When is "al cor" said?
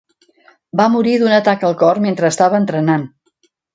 1.69-1.99